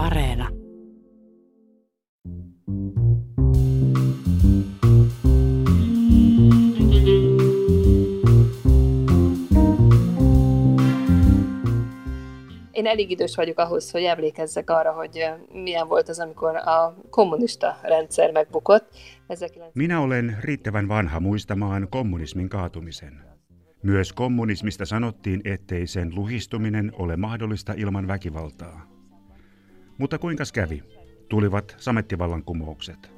[0.00, 0.48] Areena.
[12.72, 17.76] Én elég idős vagyok ahhoz, hogy emlékezzek arra, hogy milyen volt az, amikor a kommunista
[17.82, 18.90] rendszer megbukott.
[19.74, 23.24] Minä olen riittävän vanha muistamaan kommunismin kaatumisen.
[23.82, 28.99] Myös kommunismista sanottiin, ettei sen luhistuminen ole mahdollista ilman väkivaltaa.
[30.00, 30.82] Mutta kuinka kävi?
[31.28, 33.12] Tulivat samettivallankumoukset.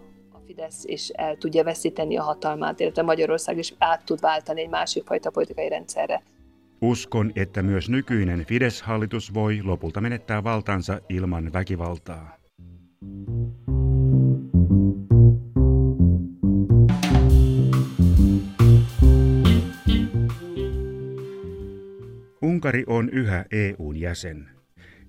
[0.46, 5.05] Fidesz is el tudja veszíteni a hatalmát, illetve Magyarország is át tud váltani egy másik
[5.05, 6.22] fajta politikai rendszerre.
[6.80, 12.38] Uskon, että myös nykyinen Fidesz-hallitus voi lopulta menettää valtansa ilman väkivaltaa.
[22.42, 24.61] Unkari on yhä EUn jäsen.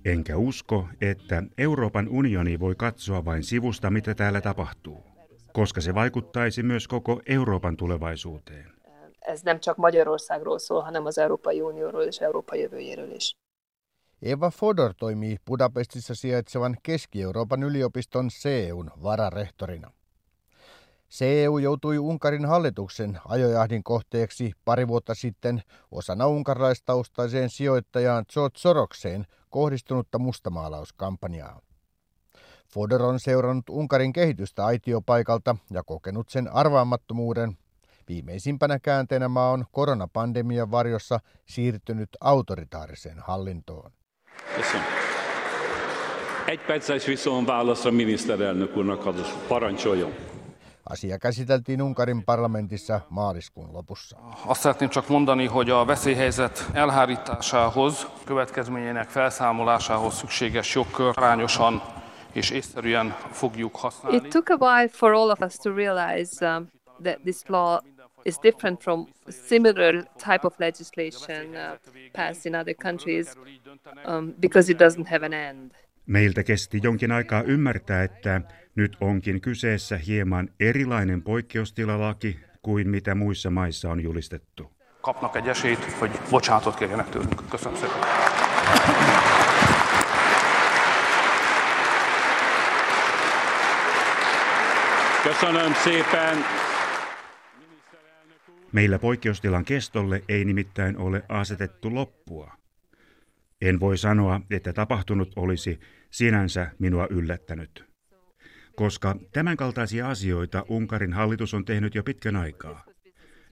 [0.04, 5.04] Enkä usko, että Euroopan unioni voi katsoa vain sivusta, mitä täällä tapahtuu,
[5.52, 8.74] koska se vaikuttaisi myös koko Euroopan tulevaisuuteen.
[9.26, 13.36] Ez nem csak Magyarországról szól, hanem az Európai Unióról és Európa jövőjéről is.
[14.22, 19.92] Eva Fodor toimii Budapestissa sijaitsevan Keski-Euroopan yliopiston CEUn vararehtorina.
[21.10, 30.18] CEU joutui Unkarin hallituksen ajojahdin kohteeksi pari vuotta sitten osana unkarlaistaustaiseen sijoittajaan George Sorokseen kohdistunutta
[30.18, 31.60] mustamaalauskampanjaa.
[32.74, 37.58] Fodor on seurannut Unkarin kehitystä aitiopaikalta ja kokenut sen arvaamattomuuden.
[38.08, 43.92] Viimeisimpänä käänteenä maa on koronapandemian varjossa siirtynyt autoritaariseen hallintoon.
[46.46, 49.00] Egy perces viszont válaszra miniszterelnök úrnak
[49.48, 50.12] parancsoljon.
[50.84, 54.16] Asia käsiteltiin Unkarin parlamentissa maaliskuun lopussa.
[54.46, 61.82] Azt szeretném csak mondani, hogy a veszélyhelyzet elhárításához, következményének felszámolásához szükséges jogkör arányosan
[62.32, 64.16] és észszerűen fogjuk használni.
[64.16, 66.68] It took a while for all of us to realize um,
[67.02, 67.78] that this law
[68.22, 71.78] is different from similar type of legislation uh,
[72.12, 73.26] passed in other countries
[74.06, 75.70] um, because it doesn't have an end.
[76.06, 78.40] Meiltä kesti jonkin aikaa ymmärtää, että
[78.74, 84.72] nyt onkin kyseessä hieman erilainen poikkeustilalaki kuin mitä muissa maissa on julistettu.
[85.00, 87.50] Kapnak egy esélyt, hogy bocsánatot kérjenek tőlünk.
[87.50, 88.00] Köszönöm szépen.
[95.22, 96.44] Köszönöm szépen.
[98.72, 102.52] Meillä poikkeustilan kestolle ei nimittäin ole asetettu loppua.
[103.60, 105.80] En voi sanoa, että tapahtunut olisi
[106.10, 107.84] sinänsä minua yllättänyt,
[108.76, 112.84] koska tämänkaltaisia asioita Unkarin hallitus on tehnyt jo pitkän aikaa.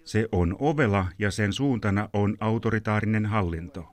[0.05, 3.85] Se on ovela ja sen suuntana on autoritaarinen hallinto.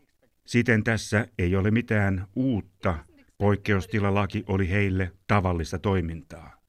[0.45, 2.97] Siten tässä ei ole mitään uutta.
[3.37, 6.59] Poikkeustilalaki oli heille tavallista toimintaa.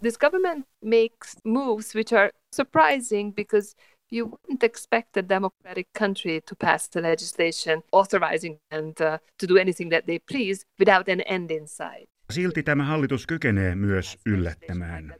[0.00, 3.76] This government makes moves which are surprising because
[4.12, 9.56] you wouldn't expect a democratic country to pass the legislation authorizing and uh, to do
[9.60, 12.08] anything that they please without an end in sight.
[12.32, 15.14] Silti tämä hallitus kykenee myös yllättämään,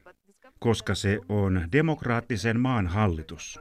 [0.58, 3.60] koska se on demokraattisen maan hallitus.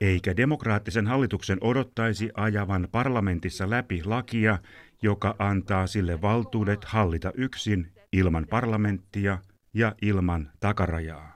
[0.00, 4.58] Eikä demokraattisen hallituksen odottaisi ajavan parlamentissa läpi lakia,
[5.02, 9.38] joka antaa sille valtuudet hallita yksin ilman parlamenttia
[9.74, 11.35] ja ilman takarajaa.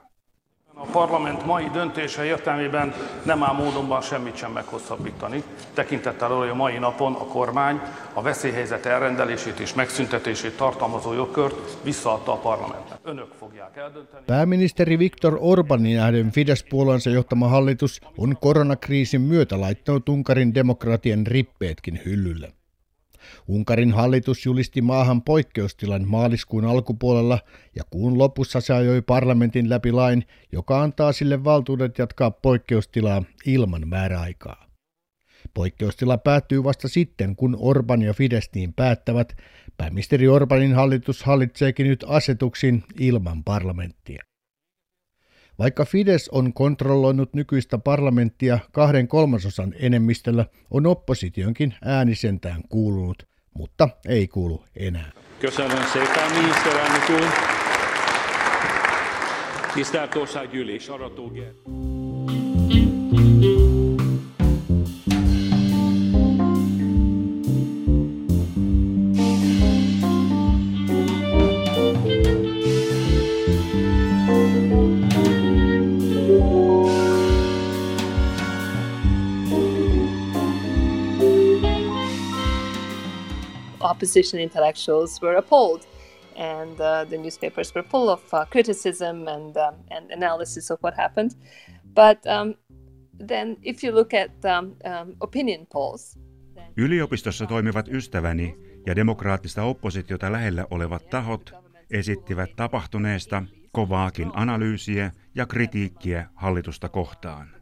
[0.83, 5.43] A parlament mai döntése értelmében nem áll módonban semmit sem meghosszabbítani,
[5.75, 7.81] tekintettel arra, hogy a mai napon a kormány
[8.13, 12.99] a veszélyhelyzet elrendelését és megszüntetését tartalmazó jogkört visszaadta a parlamentnek.
[13.03, 14.25] Önök fogják eldönteni.
[14.27, 22.59] Pääministeri Viktor Orbanin nähden Fidesz-puolueensa johtama hallitus on koronakriisin myötä laittanut Unkarin demokratian rippeetkin hyllylle.
[23.48, 27.38] Unkarin hallitus julisti maahan poikkeustilan maaliskuun alkupuolella
[27.76, 33.88] ja kuun lopussa se ajoi parlamentin läpi lain, joka antaa sille valtuudet jatkaa poikkeustilaa ilman
[33.88, 34.70] määräaikaa.
[35.54, 39.37] Poikkeustila päättyy vasta sitten, kun Orban ja Fidesz niin päättävät.
[39.76, 44.30] Pääministeri Orbanin hallitus hallitseekin nyt asetuksin ilman parlamenttia.
[45.61, 53.89] Vaikka Fides on kontrolloinut nykyistä parlamenttia kahden kolmasosan enemmistöllä, on oppositionkin ääni sentään kuulunut, mutta
[54.09, 55.12] ei kuulu enää.
[57.11, 57.27] Úr.
[59.75, 60.91] Tisztelt Országgyűlés,
[84.00, 85.87] opposition intellectuals were appalled.
[86.37, 90.94] And uh, the newspapers were full of uh, criticism and, um, and analysis of what
[90.97, 91.35] happened.
[91.94, 92.55] But um,
[93.29, 96.17] then, if you look at um, um, opinion polls,
[96.76, 98.56] Yliopistossa toimivat ystäväni
[98.87, 101.52] ja demokraattista oppositiota lähellä olevat tahot
[101.91, 103.43] esittivät tapahtuneesta
[103.73, 107.60] kovaakin analyysiä ja kritiikkiä hallitusta kohtaan.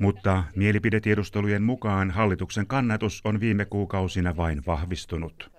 [0.00, 5.50] Mutta mielipidetiedustelujen mukaan hallituksen kannatus on viime kuukausina vain vahvistunut.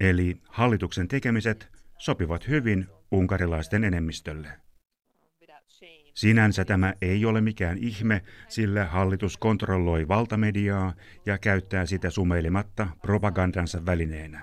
[0.00, 1.68] Eli hallituksen tekemiset
[1.98, 4.48] sopivat hyvin unkarilaisten enemmistölle.
[6.14, 10.94] Sinänsä tämä ei ole mikään ihme, sillä hallitus kontrolloi valtamediaa
[11.26, 14.42] ja käyttää sitä sumeilimatta propagandansa välineenä.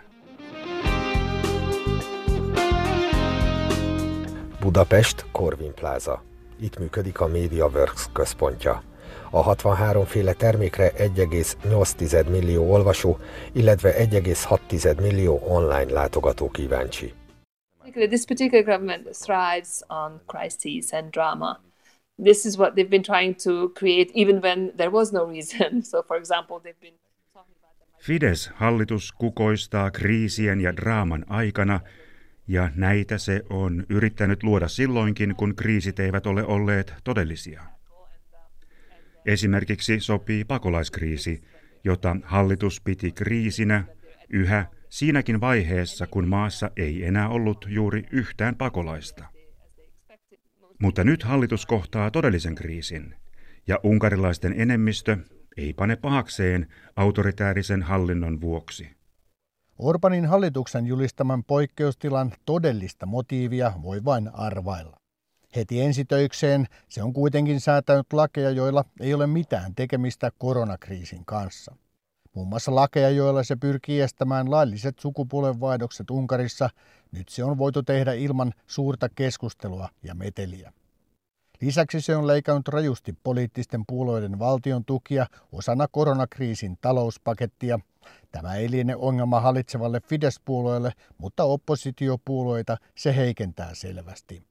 [4.62, 6.35] Budapest, Corvin Plaza.
[6.60, 8.84] Itt működik a MediaWorks központja.
[9.31, 13.18] A 63 féle termékre 1,8 millió olvasó,
[13.52, 17.13] illetve 1,6 millió online látogató kíváncsi.
[17.94, 21.62] This particular government thrives on crises and drama.
[22.24, 25.81] This is what they've been trying to create even when there was no reason.
[25.92, 26.94] So for example, they've been
[28.06, 31.80] Fides-hallitus kukoistaa kriisien ja draaman aikana,
[32.48, 37.64] ja näitä se on yrittänyt luoda silloinkin, kun kriisit eivät ole olleet todellisia.
[39.26, 41.42] Esimerkiksi sopii pakolaiskriisi,
[41.84, 43.84] jota hallitus piti kriisinä
[44.30, 49.26] yhä siinäkin vaiheessa, kun maassa ei enää ollut juuri yhtään pakolaista.
[50.80, 53.16] Mutta nyt hallitus kohtaa todellisen kriisin,
[53.68, 55.18] ja unkarilaisten enemmistö
[55.58, 58.96] ei pane pahakseen autoritäärisen hallinnon vuoksi.
[59.80, 64.98] Orbanin hallituksen julistaman poikkeustilan todellista motiivia voi vain arvailla.
[65.56, 71.75] Heti ensitöikseen se on kuitenkin säätänyt lakeja, joilla ei ole mitään tekemistä koronakriisin kanssa.
[72.33, 76.69] Muun muassa lakeja, joilla se pyrkii estämään lailliset sukupuolenvaihdokset Unkarissa,
[77.12, 80.74] nyt se on voitu tehdä ilman suurta keskustelua ja meteliä.
[81.62, 87.80] Lisäksi se on leikannut rajusti poliittisten puolueiden valtion tukia osana koronakriisin talouspakettia.
[88.31, 94.44] Tämä ei liene ongelma hallitsevalle Fidesz-puolueelle, mutta oppositiopuolueita se heikentää selvästi.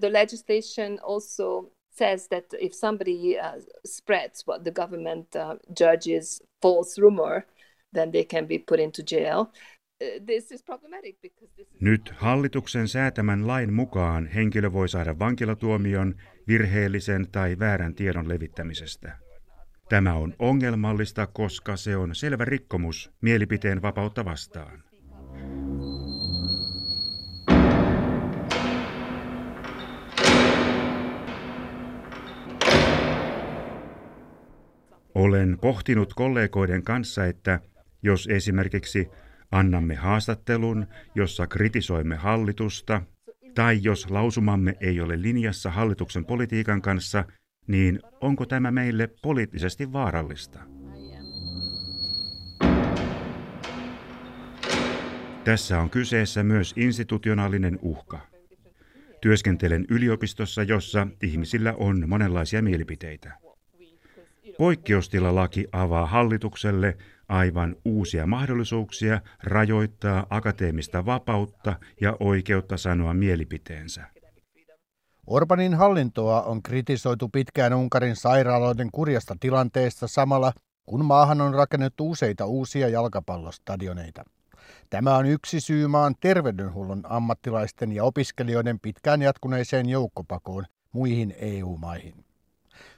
[0.00, 7.00] The legislation also says that if somebody uh, spreads what the government uh, judges false
[7.02, 7.42] rumor,
[7.94, 9.40] then they can be put into jail.
[9.40, 9.48] Uh,
[11.80, 16.14] Nyt hallituksen säätämän lain mukaan henkilö voi saada vankilatuomion
[16.48, 19.18] virheellisen tai väärän tiedon levittämisestä.
[19.92, 24.82] Tämä on ongelmallista, koska se on selvä rikkomus mielipiteen vapautta vastaan.
[35.14, 37.60] Olen pohtinut kollegoiden kanssa, että
[38.02, 39.08] jos esimerkiksi
[39.50, 43.02] annamme haastattelun, jossa kritisoimme hallitusta,
[43.54, 47.24] tai jos lausumamme ei ole linjassa hallituksen politiikan kanssa,
[47.66, 50.58] niin onko tämä meille poliittisesti vaarallista?
[55.44, 58.20] Tässä on kyseessä myös institutionaalinen uhka.
[59.20, 63.32] Työskentelen yliopistossa, jossa ihmisillä on monenlaisia mielipiteitä.
[64.58, 66.96] Poikkeustilalaki avaa hallitukselle
[67.28, 74.11] aivan uusia mahdollisuuksia rajoittaa akateemista vapautta ja oikeutta sanoa mielipiteensä.
[75.26, 80.52] Orbanin hallintoa on kritisoitu pitkään Unkarin sairaaloiden kurjasta tilanteesta samalla,
[80.86, 84.24] kun maahan on rakennettu useita uusia jalkapallostadioneita.
[84.90, 92.24] Tämä on yksi syy maan terveydenhuollon ammattilaisten ja opiskelijoiden pitkään jatkuneeseen joukkopakoon muihin EU-maihin.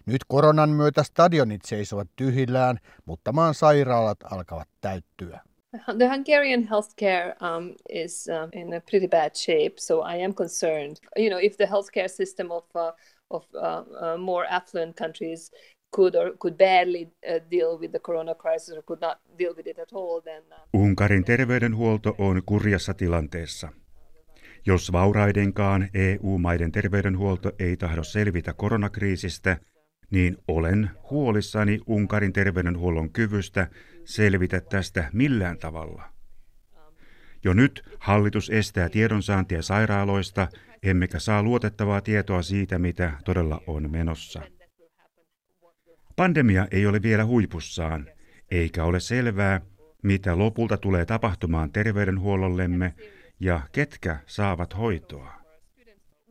[0.06, 5.40] Nyt koronan myötä stadionit seisovat tyhjillään, mutta maan sairaalat alkavat täyttyä.
[5.98, 11.00] The Hungarian healthcare um, is uh, in a pretty bad shape, so I am concerned.
[11.16, 12.92] You know, if the healthcare system of uh,
[13.30, 15.50] of uh, uh, more affluent countries
[15.90, 19.66] could or could barely uh, deal with the corona crisis or could not deal with
[19.66, 20.42] it at all, then...
[20.52, 20.80] Uh...
[20.80, 23.68] Unkarin terveydenhuolto on kurjassa tilanteessa.
[24.66, 29.56] Jos vauraidenkaan EU-maiden terveydenhuolto ei tahdo selvitä koronakriisistä,
[30.10, 33.68] niin olen huolissani Unkarin terveydenhuollon kyvystä
[34.04, 36.02] selvitä tästä millään tavalla.
[37.44, 40.49] Jo nyt hallitus estää tiedonsaantia sairaaloista,
[40.82, 44.42] emmekä saa luotettavaa tietoa siitä, mitä todella on menossa.
[46.16, 48.08] Pandemia ei ole vielä huipussaan,
[48.50, 49.61] eikä ole selvää,
[50.02, 52.94] mitä lopulta tulee tapahtumaan terveydenhuollollemme
[53.40, 55.32] ja ketkä saavat hoitoa.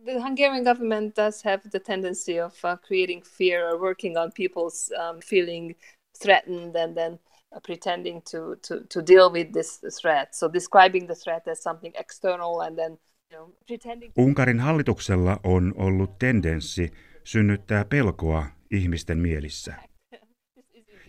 [0.06, 4.92] The Hungarian government does have the tendency of uh, creating fear or working on people's
[4.92, 5.76] um, feeling
[6.22, 7.20] threatened and then
[7.62, 10.34] pretending to, to, to deal with this threat.
[10.34, 12.98] So describing the threat as something external and then
[13.32, 14.14] you know, pretending...
[14.18, 16.92] Unkarin hallituksella on ollut tendenssi
[17.24, 19.74] synnyttää pelkoa ihmisten mielissä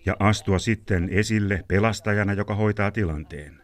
[0.06, 3.62] ja astua sitten esille pelastajana, joka hoitaa tilanteen.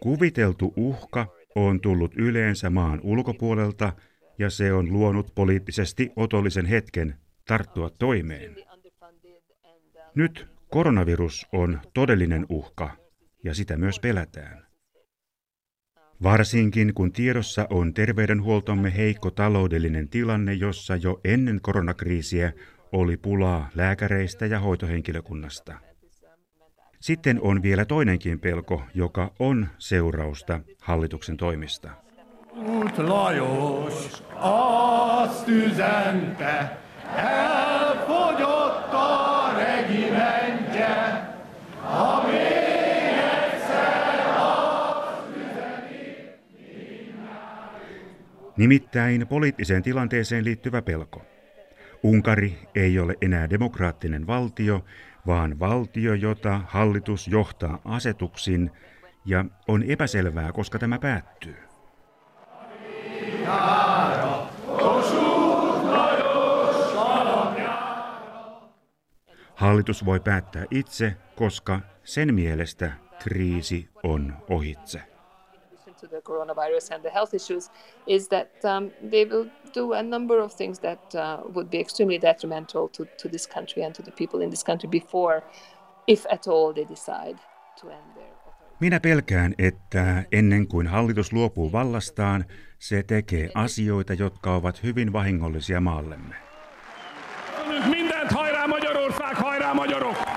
[0.00, 3.92] Kuviteltu uhka on tullut yleensä maan ulkopuolelta
[4.38, 7.14] ja se on luonut poliittisesti otollisen hetken
[7.46, 8.56] tarttua toimeen.
[10.14, 12.90] Nyt koronavirus on todellinen uhka
[13.44, 14.66] ja sitä myös pelätään.
[16.22, 22.52] Varsinkin kun tiedossa on terveydenhuoltomme heikko taloudellinen tilanne, jossa jo ennen koronakriisiä
[22.92, 25.78] oli pulaa lääkäreistä ja hoitohenkilökunnasta.
[27.00, 31.90] Sitten on vielä toinenkin pelko, joka on seurausta hallituksen toimista.
[32.98, 34.22] Lajos
[48.60, 51.22] Nimittäin poliittiseen tilanteeseen liittyvä pelko.
[52.02, 54.84] Unkari ei ole enää demokraattinen valtio,
[55.26, 58.70] vaan valtio, jota hallitus johtaa asetuksin,
[59.24, 61.56] ja on epäselvää, koska tämä päättyy.
[69.54, 75.02] Hallitus voi päättää itse, koska sen mielestä kriisi on ohitse.
[76.00, 77.70] To the coronavirus and the health issues
[78.06, 82.18] is that um, they will do a number of things that uh, would be extremely
[82.18, 85.42] detrimental to, to this country and to the people in this country before,
[86.06, 87.38] if at all, they decide
[87.80, 88.30] to end their
[88.80, 92.44] minä pelkään, että ennen kuin hallitus luopuu vallastaan,
[92.78, 96.34] se tekee asioita, jotka ovat hyvin vahingollisia maallemme.
[97.90, 100.29] Mindent hajrá Magyarország, hajrá magyarok!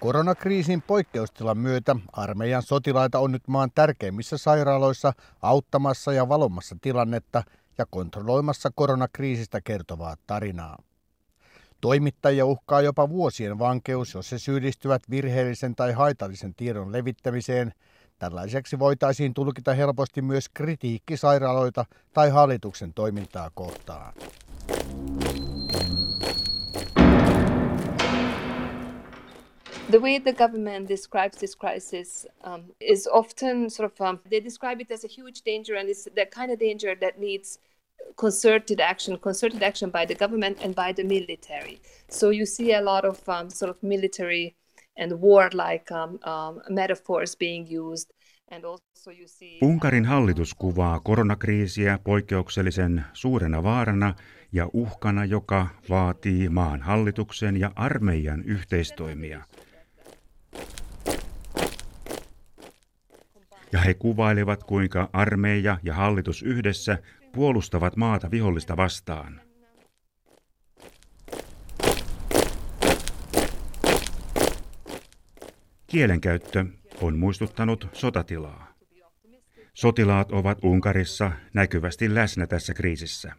[0.00, 5.12] Koronakriisin poikkeustilan myötä armeijan sotilaita on nyt maan tärkeimmissä sairaaloissa
[5.42, 7.42] auttamassa ja valomassa tilannetta
[7.78, 10.78] ja kontrolloimassa koronakriisistä kertovaa tarinaa.
[11.80, 17.72] Toimittajia uhkaa jopa vuosien vankeus, jos he syyllistyvät virheellisen tai haitallisen tiedon levittämiseen.
[18.18, 24.14] Tällaiseksi voitaisiin tulkita helposti myös kritiikki sairaaloita tai hallituksen toimintaa kohtaan.
[29.88, 34.80] The way the government describes this crisis um, is often sort of um, they describe
[34.80, 37.58] it as a huge danger and it's the kind of danger that needs
[38.16, 42.80] concerted action concerted action by the government and by the military so you see a
[42.80, 44.54] lot of um, sort of military
[44.96, 48.12] and warlike um, um, metaphors being used
[48.50, 49.58] And also you see...
[49.62, 54.14] Unkarin hallitus kuvaa koronakriisiä poikkeuksellisen suurena vaarana
[54.52, 59.44] ja uhkana, joka vaatii maan hallituksen ja armeijan yhteistoimia.
[63.72, 66.98] Ja he kuvailevat, kuinka armeija ja hallitus yhdessä
[67.32, 69.40] puolustavat maata vihollista vastaan.
[75.86, 76.64] Kielenkäyttö
[77.00, 78.74] on muistuttanut sotatilaa.
[79.74, 83.32] Sotilaat ovat Unkarissa näkyvästi läsnä tässä kriisissä.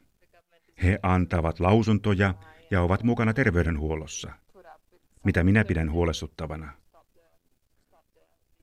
[0.83, 2.33] He antavat lausuntoja
[2.71, 4.31] ja ovat mukana terveydenhuollossa,
[5.23, 6.78] mitä minä pidän huolestuttavana.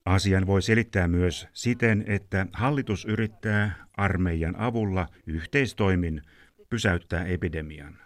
[0.07, 6.23] Asian voi selittää myös siten, että hallitus yrittää armeijan avulla yhteistoimin
[6.71, 7.99] pysäyttää epidemian.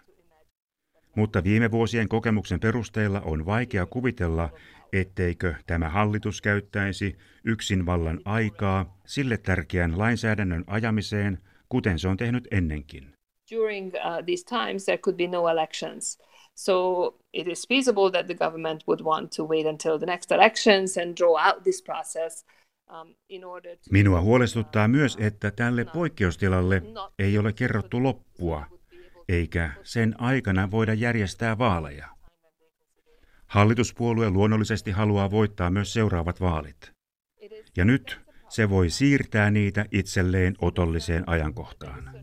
[1.17, 4.51] Mutta viime vuosien kokemuksen perusteella on vaikea kuvitella,
[4.93, 11.39] etteikö tämä hallitus käyttäisi yksin vallan aikaa sille tärkeän lainsäädännön ajamiseen,
[11.69, 13.13] kuten se on tehnyt ennenkin.
[13.51, 16.30] During uh, these times there could be no elections.
[16.55, 16.73] So
[17.33, 21.17] it is feasible that the government would want to wait until the next elections and
[21.17, 22.47] draw out this process.
[22.91, 23.15] Um,
[23.91, 26.83] Minua huolestuttaa myös, että tälle poikkeustilalle
[27.19, 28.67] ei ole kerrottu loppua,
[29.29, 32.09] eikä sen aikana voida järjestää vaaleja.
[33.47, 36.93] Hallituspuolue luonnollisesti haluaa voittaa myös seuraavat vaalit.
[37.77, 42.20] Ja nyt se voi siirtää niitä itselleen otolliseen ajankohtaan.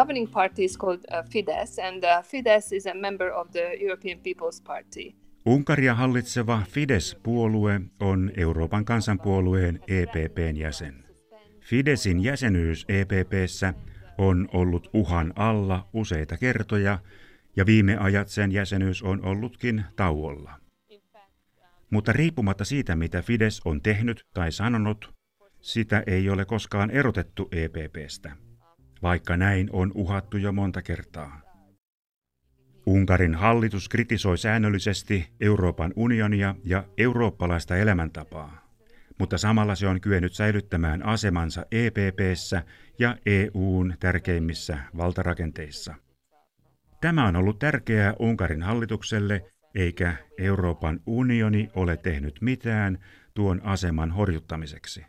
[0.00, 4.18] Governing party is called uh, Fidesz, and uh, Fidesz is a member of the European
[4.18, 5.14] People's Party.
[5.46, 11.04] Unkaria hallitseva Fidesz-puolue on Euroopan kansanpuolueen EPPn jäsen.
[11.60, 13.74] Fidesin jäsenyys EPPssä
[14.18, 16.98] on ollut uhan alla useita kertoja
[17.56, 20.60] ja viime ajat sen jäsenyys on ollutkin tauolla.
[21.90, 25.14] Mutta riippumatta siitä, mitä Fides on tehnyt tai sanonut,
[25.60, 28.36] sitä ei ole koskaan erotettu EPPstä,
[29.02, 31.40] vaikka näin on uhattu jo monta kertaa.
[32.86, 38.68] Unkarin hallitus kritisoi säännöllisesti Euroopan unionia ja eurooppalaista elämäntapaa,
[39.18, 42.62] mutta samalla se on kyennyt säilyttämään asemansa EPPssä
[42.98, 45.94] ja EUn tärkeimmissä valtarakenteissa.
[47.00, 52.98] Tämä on ollut tärkeää Unkarin hallitukselle, eikä Euroopan unioni ole tehnyt mitään
[53.34, 55.06] tuon aseman horjuttamiseksi.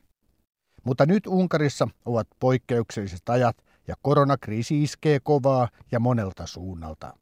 [0.83, 3.57] Mutta nyt Unkarissa ovat poikkeukselliset ajat
[3.87, 7.13] ja koronakriisi iskee kovaa ja monelta suunnalta.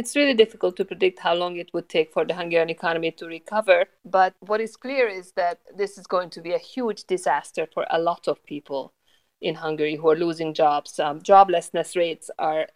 [0.00, 3.26] It's really difficult to predict how long it would take for the Hungarian economy to
[3.26, 7.66] recover, but what is clear is that this is going to be a huge disaster
[7.74, 8.94] for a lot of people
[9.40, 11.00] in Hungary who are losing jobs.
[11.00, 12.66] Um, joblessness rates are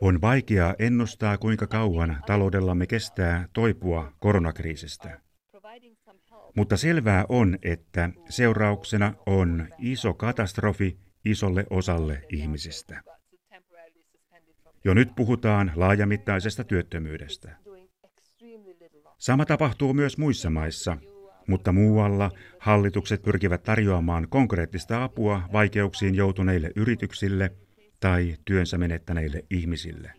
[0.00, 5.20] on vaikeaa ennustaa, kuinka kauan taloudellamme kestää toipua koronakriisistä.
[6.56, 13.02] Mutta selvää on, että seurauksena on iso katastrofi isolle osalle ihmisistä.
[14.84, 17.56] Jo nyt puhutaan laajamittaisesta työttömyydestä.
[19.18, 20.96] Sama tapahtuu myös muissa maissa,
[21.46, 27.52] mutta muualla hallitukset pyrkivät tarjoamaan konkreettista apua vaikeuksiin joutuneille yrityksille
[28.00, 30.12] tai työnsä menettäneille ihmisille.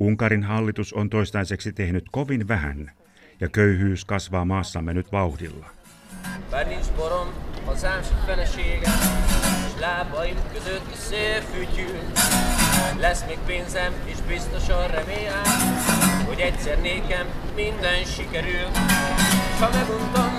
[0.00, 2.92] Unkarin hallitus on toistaiseksi tehnyt kovin vähän
[3.40, 5.70] ja köyhyys kasvaa maassamme nyt vauhdilla.
[13.00, 15.42] Lesz még pénzem, és biztosan remélem,
[16.26, 18.66] hogy egyszer nékem minden sikerül.
[19.56, 20.30] S ha meguntam,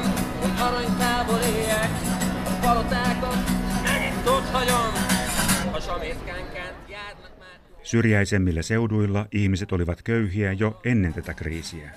[0.41, 1.89] hogy aranytából éljek,
[2.45, 3.37] a palotákat
[3.83, 4.93] megint ott hagyom,
[5.71, 7.59] a samétkánkán járnak már...
[7.83, 11.91] Syrjäisemmillä seuduilla ihmiset olivat köyhiä jo ennen tätä kriisiä.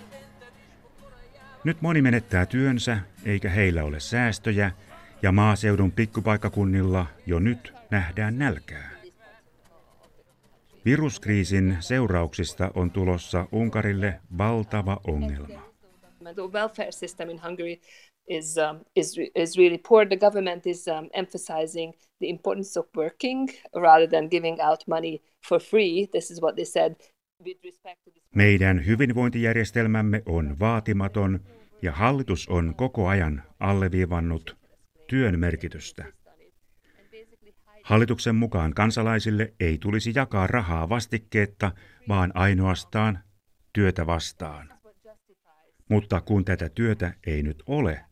[1.64, 4.70] Nyt moni menettää työnsä, eikä heillä ole säästöjä,
[5.22, 8.90] ja maaseudun pikkupaikkakunnilla jo nyt nähdään nälkää.
[10.84, 15.72] Viruskriisin seurauksista on tulossa Unkarille valtava ongelma.
[16.34, 17.76] The welfare system in Hungary
[18.28, 20.06] is, um, is, is really poor.
[20.06, 25.60] The government is um, emphasizing the importance of working rather than giving out money for
[25.60, 26.06] free.
[26.06, 26.94] This is what they said.
[28.34, 31.40] Meidän hyvinvointijärjestelmämme on vaatimaton
[31.82, 34.61] ja hallitus on koko ajan alleviivannut
[35.12, 36.04] työn merkitystä.
[37.82, 41.72] Hallituksen mukaan kansalaisille ei tulisi jakaa rahaa vastikkeetta,
[42.08, 43.18] vaan ainoastaan
[43.72, 44.72] työtä vastaan.
[45.88, 48.04] Mutta kun tätä työtä ei nyt ole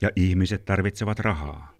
[0.00, 1.74] ja ihmiset tarvitsevat rahaa.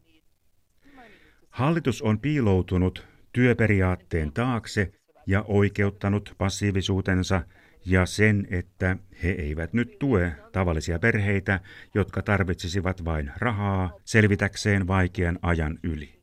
[1.51, 4.93] Hallitus on piiloutunut työperiaatteen taakse
[5.27, 7.43] ja oikeuttanut passiivisuutensa
[7.87, 11.61] ja sen, että he eivät nyt tue tavallisia perheitä,
[11.95, 16.17] jotka tarvitsisivat vain rahaa selvitäkseen vaikean ajan yli.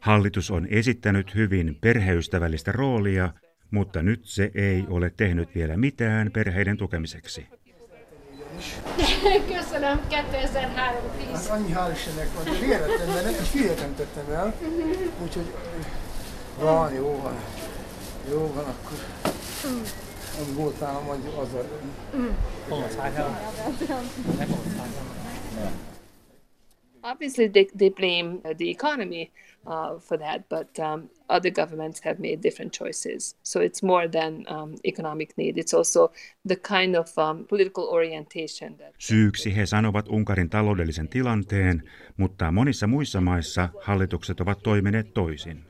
[0.00, 3.32] Hallitus on esittänyt hyvin perheystävällistä roolia,
[3.70, 7.46] mutta nyt se ei ole tehnyt vielä mitään perheiden tukemiseksi.
[9.48, 11.52] Köszönöm, 2003-10.
[11.52, 14.54] annyi hál' Istennek van, de nem, egy hülyet nem tettem el,
[15.22, 15.52] úgyhogy
[16.58, 17.34] van, jó van,
[18.30, 18.98] jó van, akkor
[20.39, 21.63] az volt nálam, hogy az a...
[22.69, 23.17] 帮我擦一下，
[24.39, 24.97] 来帮我擦一下。
[27.03, 29.31] Obviously, they, they blame the economy
[29.65, 33.35] uh, for that, but um, other governments have made different choices.
[33.43, 36.11] So it's more than um, economic need, it's also
[36.47, 38.75] the kind of um, political orientation.
[38.77, 38.93] That...
[38.97, 41.83] Syyksi he sanovat Unkarin taloudellisen tilanteen,
[42.17, 45.65] mutta monissa muissa maissa hallitukset ovat toimineet toisin.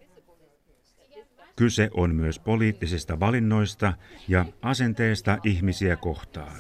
[1.57, 3.93] Kyse on myös poliittisista valinnoista
[4.29, 6.57] ja asenteesta ihmisiä kohtaan.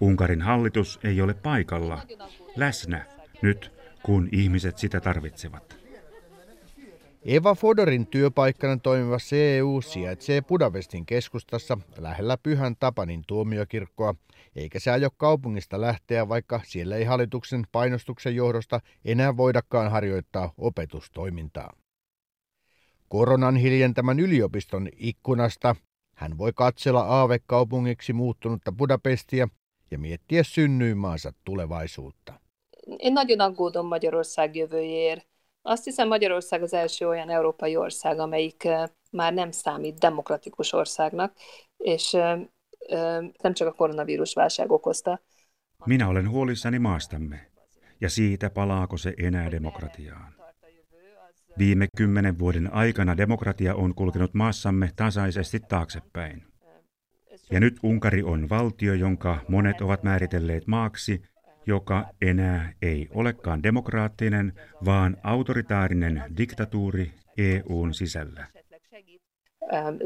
[0.00, 2.02] Unkarin hallitus ei ole paikalla,
[2.56, 3.06] läsnä,
[3.42, 5.77] nyt kun ihmiset sitä tarvitsevat.
[7.30, 14.14] Eva Fodorin työpaikkana toimiva CEU sijaitsee Budapestin keskustassa lähellä Pyhän Tapanin tuomiokirkkoa,
[14.56, 21.72] eikä se aio kaupungista lähteä, vaikka siellä ei hallituksen painostuksen johdosta enää voidakaan harjoittaa opetustoimintaa.
[23.08, 25.76] Koronan hiljentämän yliopiston ikkunasta
[26.16, 29.48] hän voi katsella aavekaupungiksi muuttunutta Budapestia
[29.90, 32.40] ja miettiä synnyinmaansa tulevaisuutta.
[32.98, 35.37] En nagyon aggódom Magyarország jövőjéért.
[35.62, 38.68] Azt hiszem Magyarország az első olyan európai ország, amelyik
[39.10, 41.32] már nem számít demokratikus országnak,
[41.76, 42.12] és
[43.42, 45.20] nem csak a koronavírus válság okozta.
[45.84, 47.50] Minä olen huolissani maastamme
[48.00, 50.34] ja siitä palaako se enää demokratiaan.
[51.58, 56.44] Viime kymmenen vuoden aikana demokratia on kulkenut maassamme tasaisesti taaksepäin.
[57.50, 61.22] Ja nyt Unkari on valtio, jonka monet ovat määritelleet maaksi,
[61.68, 64.52] joka enää ei olekaan demokraattinen,
[64.84, 68.46] vaan autoritaarinen diktatuuri EUn sisällä.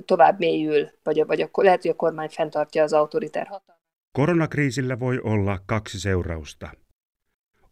[0.07, 3.47] Tovább mélyül, vagy, vagy a, lehet, hogy a kormány fenntartja az autoritár
[4.13, 6.71] Koronakriisillä voi olla kaksi seurausta.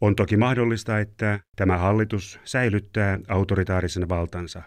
[0.01, 4.63] On toki mahdollista, että tämä hallitus säilyttää autoritaarisen valtansa,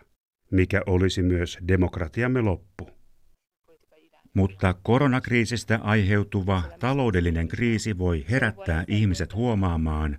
[0.51, 3.02] mikä olisi myös demokratiamme loppu.
[4.33, 10.17] Mutta koronakriisistä aiheutuva taloudellinen kriisi voi herättää ihmiset huomaamaan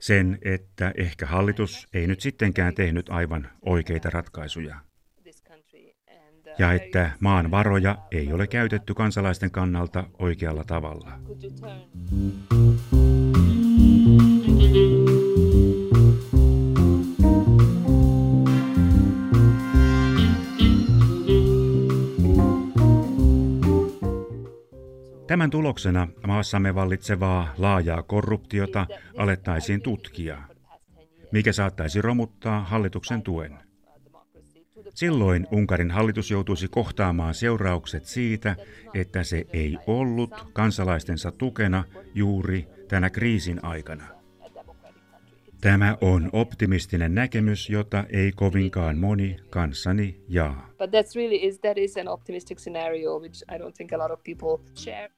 [0.00, 4.76] sen, että ehkä hallitus ei nyt sittenkään tehnyt aivan oikeita ratkaisuja.
[6.58, 11.12] Ja että maan varoja ei ole käytetty kansalaisten kannalta oikealla tavalla.
[25.34, 30.42] Tämän tuloksena maassamme vallitsevaa laajaa korruptiota alettaisiin tutkia,
[31.32, 33.58] mikä saattaisi romuttaa hallituksen tuen.
[34.94, 38.56] Silloin Unkarin hallitus joutuisi kohtaamaan seuraukset siitä,
[38.94, 44.13] että se ei ollut kansalaistensa tukena juuri tänä kriisin aikana.
[45.64, 50.68] Tämä on optimistinen näkemys, jota ei kovinkaan moni kanssani jaa.
[54.74, 55.10] Share.